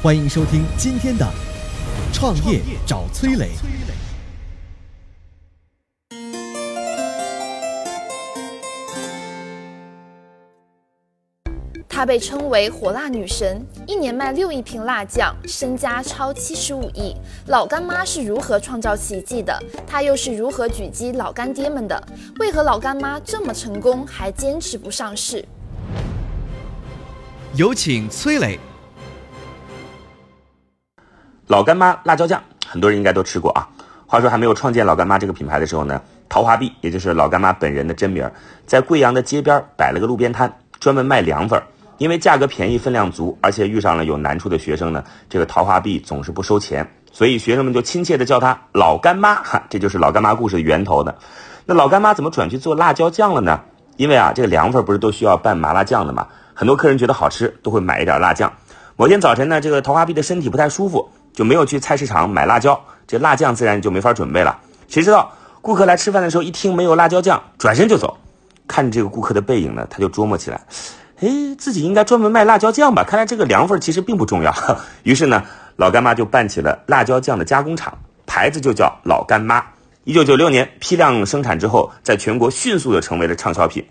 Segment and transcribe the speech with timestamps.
[0.00, 1.26] 欢迎收听今天的
[2.14, 3.46] 《创业找崔磊》。
[11.88, 17.16] 她被称为“火辣女神”，一年卖六亿瓶辣酱，身家超七十五亿。
[17.48, 19.60] 老干妈是如何创造奇迹的？
[19.84, 22.00] 她又是如何狙击老干爹们的？
[22.38, 25.44] 为何老干妈这么成功，还坚持不上市？
[27.56, 28.60] 有请崔磊。
[31.48, 33.66] 老干妈辣椒酱，很多人应该都吃过啊。
[34.06, 35.98] 话说还没有创建老干妈这个品牌的时候呢，
[36.28, 38.30] 陶华碧，也就是老干妈本人的真名，
[38.66, 41.60] 在贵阳的街边摆了个路边摊，专门卖凉粉。
[41.96, 49.34] 因为价格便宜、分量足，而且遇上了有难处的学生呢，这个陶华碧总是不收钱，所以学生们就亲切的叫他老干妈。
[49.36, 51.16] 哈， 这就是老干妈故事的源头的。
[51.64, 53.58] 那老干妈怎么转去做辣椒酱了呢？
[53.96, 58.52] 因为啊，这个凉粉不是都需要拌麻辣酱的嘛，很多客人觉得好吃，都会买一点辣酱。
[58.96, 64.58] 某天早晨呢，这个陶华碧的身体不太舒服，就没有去菜市场买辣椒，这辣酱自然就没法准备了。
[64.88, 65.30] 谁知道
[65.62, 68.18] 顾客来吃饭的时候，一听没有辣椒酱，转身就走。
[68.66, 70.60] 看着这个顾客的背影呢，他就琢磨起来。
[71.20, 73.04] 哎，自己应该专门卖辣椒酱吧？
[73.04, 74.52] 看来这个凉粉其实并不重要。
[75.04, 75.40] 于是呢，
[75.76, 79.64] 老干妈就办起了辣椒酱的加工厂，牌子就叫老干妈。
[80.02, 83.86] 一九九六年批量生产之后，在全国迅速的成为了畅销品，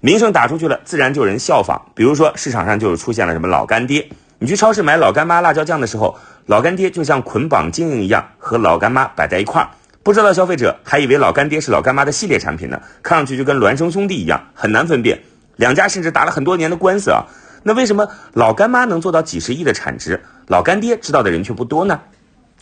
[0.00, 1.78] 名声打出去了，自然就有人效仿。
[1.94, 4.08] 比如说市场上就出现了什么老干爹，
[4.38, 6.14] 你去超市买老干妈辣椒酱的时候，
[6.46, 9.68] 老干爹就像捆绑经营一样，和老干妈摆在一块儿。
[10.02, 15.18] 不知道消费者还以为老干爹是老干妈的系列产品呢，看上去就跟孪生兄弟一样，很难分辨。
[15.56, 17.24] 两家甚至打了很多年的官司啊，
[17.62, 21.98] 那为什么老干妈能做到几十亿的产值，老干爹知道的人却不多呢？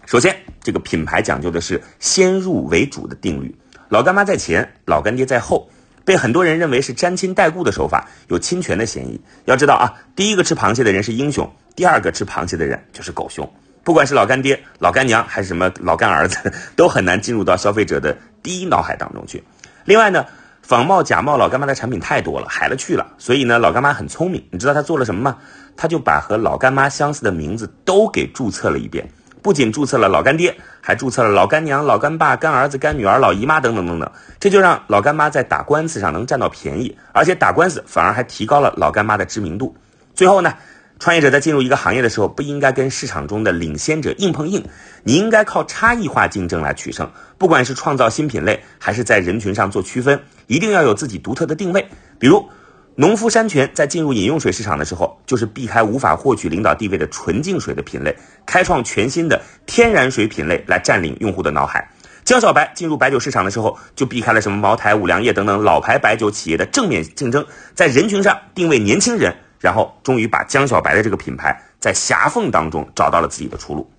[0.07, 3.53] 首先，这个品牌讲究的是先入为主的定律，
[3.89, 5.69] 老干妈在前，老干爹在后，
[6.05, 9.21] 被很多人认为是沾亲带故的手法，有侵权的嫌疑。
[9.45, 13.51] 要知道啊，第一个吃螃蟹的人是英雄，第二个吃螃蟹的人就是狗熊。
[13.83, 19.43] 不管是老干爹、老干娘还是什么老干儿子， 都很难进入到消费者的第一脑海当中去。
[19.85, 20.25] 另外呢？
[20.67, 23.07] 仿冒假冒老干妈的产品太多了，海了去了。
[23.19, 25.37] 所以呢，老干妈很聪明，你知道他做了什么吗？
[25.77, 29.07] 他就把和老干妈相似的名字都给注册了一遍，
[29.45, 34.11] 不仅注册了老干爹，还注册了老干娘、老干爸、干儿子、干女儿、老姨妈等等等等。
[34.41, 39.77] 这就让老干妈在打官司上能占到便宜，而且打官司反而还提高了老干妈的知名度。
[40.15, 40.55] 最后呢？
[41.01, 44.65] 创业者在进入一个行业的时候，不应该跟市场中的领先者硬碰硬，
[45.03, 47.11] 你应该靠差异化竞争来取胜。
[47.37, 51.87] 不管是创造新品类，还是在人群上做区分，一定要有自己独特的定位。
[52.19, 52.49] 比如，
[52.97, 58.17] 农夫山泉在进入饮用水市场的时候，就是避开无法获取领导地位的纯净水的品类，
[58.47, 61.91] 开创全新的天然水品类来占领用户的脑海。
[62.25, 67.45] 江小白进入白酒市场的时候，就避开了什么茅台、五粮液等等老牌白酒企业的正面竞争，
[67.75, 69.35] 在人群上定位年轻人。
[69.61, 73.91] 然后终于把江小白的这个品牌在狭缝当中找到了自己的出路。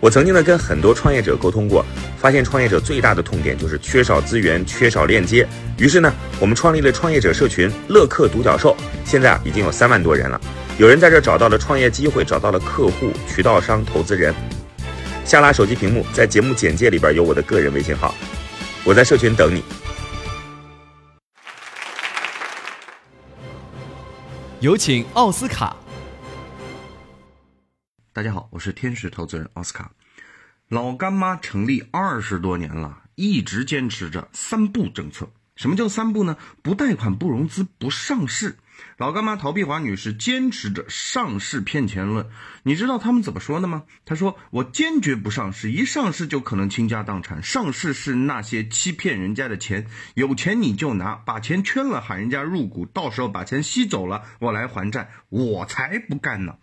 [0.00, 1.84] 我曾经呢跟很多创业者沟通过，
[2.16, 5.46] 发现创业者最大的痛点就是缺少资源、缺少链接。
[5.78, 10.40] 于是呢，我们创立了创业者社群“乐客独角兽”，现在啊已经有三万多人了。
[10.76, 14.34] 有人在这找到了创业机会，找到了客户、渠道商、投资人。
[15.24, 18.12] 下拉手机屏幕，在节目简介里边有我的个人微信号，
[18.84, 19.62] 我在社群等你。
[24.58, 25.76] 有请奥斯卡。
[28.12, 29.92] 大家好，我是天使投资人奥斯卡。
[30.70, 35.28] 老干妈成立二十多年了，一直坚持着三不政策。
[35.58, 36.36] 什么叫三不呢？
[36.62, 38.58] 不贷款、不融资、不上市。
[38.96, 42.28] 老干妈陶碧华女士坚持着上市骗钱论，
[42.62, 43.82] 你知道他们怎么说的吗？
[44.06, 47.42] 她说：“我坚决不上市，一上市就可能倾家荡产。
[47.42, 56.54] 上市是那些欺骗人家的钱，有钱你就拿，把钱圈了喊人家入股，到时候把钱吸走了，我来还债，我才不干呢。”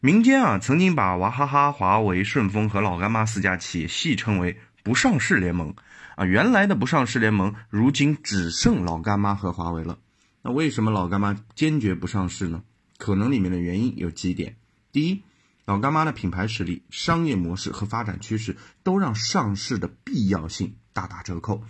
[0.00, 5.72] 民间啊，曾经把娃哈哈、华为、顺丰和老干妈四家企业戏称为“不上市联盟”。
[6.16, 9.98] 啊，原来的不上市联盟，如今只剩老干妈和华为了。
[10.40, 12.62] 那为什么老干妈坚决不上市呢？
[12.96, 14.56] 可能里面的原因有几点：
[14.92, 15.22] 第一，
[15.66, 21.62] 老干妈的品牌实力、商业模式和发展趋势都让上市的必要性大打折扣。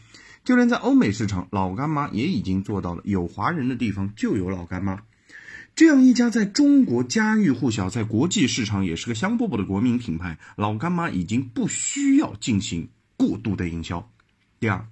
[0.45, 5.03] 就连在欧美市场，老干妈也已经做到了有华人的地方就有老干妈。
[5.75, 14.09] 这样一家在中国家喻户晓、在国际市场也是个香饽饽的国民品牌，老干妈已经不需要进行过度的营销。
[14.59, 14.89] 第二。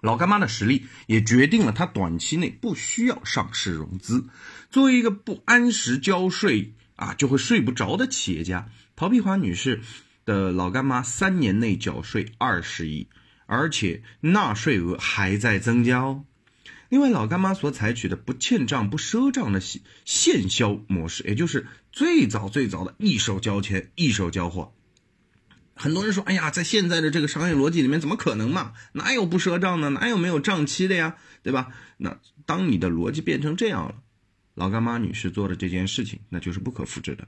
[0.00, 4.28] 老干妈的实力也决定了它短期内不需要上市融资。
[4.70, 9.82] 作为一个不按时交税啊就会睡不着的企业家，陶碧华女士
[10.24, 13.08] 的老干妈三年内缴税二十亿，
[13.44, 16.24] 而且纳税额还在增加哦。
[16.88, 19.60] 另外，老干妈所采取的不欠账不赊账的
[20.04, 24.72] 现销模式，也就是最早最早的一手交钱一手交货。
[25.80, 28.74] 很多人说：“哎呀，在现在的这个商业逻辑里面，怎么可能嘛？
[28.92, 29.88] 哪有不赊账呢？
[29.88, 31.16] 哪有没有账期的呀？
[31.42, 33.94] 对吧？”那当你的逻辑变成这样了，
[34.54, 37.26] 老干妈女士做的这件事情，那就是不可复制的。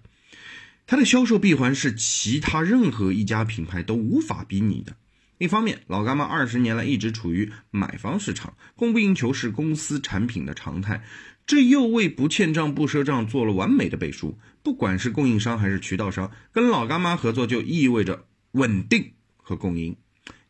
[0.87, 4.95] 它的销售闭环是其他任何一家品牌都无法比拟的。
[5.39, 11.03] 一方面，老干妈二十年来一直处于买方市场，供不应求是公司产品的常态，
[11.47, 14.39] 这又为不欠账不赊账做了完美的背书。
[14.63, 19.97] 不管是供应商还是渠道商，跟老干妈合作就意味着稳定和共赢。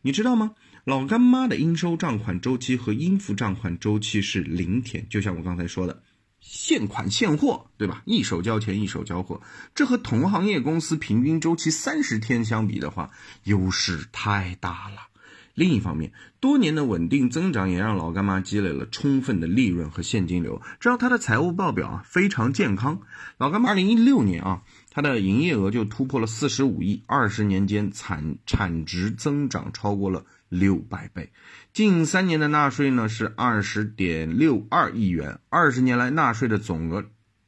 [0.01, 0.53] 你知道吗？
[0.85, 6.03] 老干妈的应收账款周期和应付账款周期是零天，就像我刚才说的。
[6.41, 8.03] 现款现货，对吧？
[8.05, 9.41] 一手交钱一手交货，
[9.73, 13.11] 这和同行业公司平均周期三十天相比的话，
[13.45, 15.07] 优势太大了。
[15.53, 16.11] 另一方面，
[16.41, 22.99] 多年的稳定增长也让老干妈积累了充分的利润和现金流，这让它的财务报表啊非常健康。
[23.37, 24.63] 老干妈二零一六年啊，
[24.95, 30.23] 它的营业额就突破了四十五亿，二十年间产产值增长超过了。
[30.49, 31.31] 六百倍，
[31.73, 37.05] 近三年的纳税呢是二十点六二亿元，二十年来纳税的总额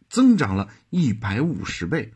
[0.09, 2.13] 增长了一百五十倍。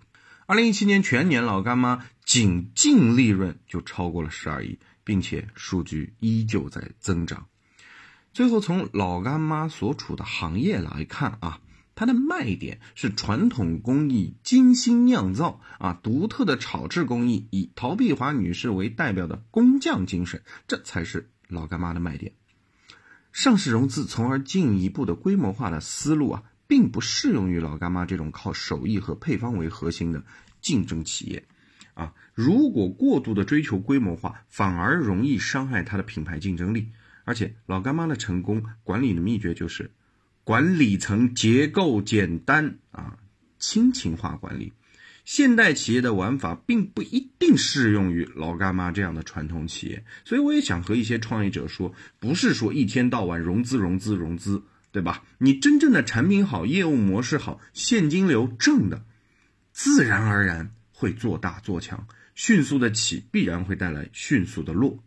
[0.48, 7.46] 二零一七年全年老干妈仅净利润就超过了十二亿，并且数据依旧在增长。
[8.34, 11.60] 最后从老干妈所处的行业来看啊。
[12.00, 22.31] 它的卖点是传统工艺精心酿造啊，独特的炒制工艺，以陶碧华女士为代表的工匠精神，这才是老干妈的卖点。
[23.34, 30.24] 上市融资，从而进一步的规模化的思路啊，并不适用于老干妈这种靠手艺和配方为核心的
[30.62, 31.44] 竞争企业
[31.96, 32.13] 啊。
[32.34, 36.94] 如果过度的追求规模化，反而容易伤害它的品牌竞争力。
[37.25, 39.92] 而且，老干妈的成功管理的秘诀就是。
[40.44, 43.18] 管理层结构简单啊，
[43.59, 44.74] 亲情化管理。
[45.25, 55.24] 现代企业的玩法并不一定适用于老干妈这样的传统企业，所以我也想和一些创业者说，不是说一天到晚融资融资融资，对吧？
[55.38, 59.06] 你真正的产品好，业务模式好，现金流正的，
[59.71, 65.03] 自然而然会做大做强，迅速的起必然会带来迅速的落。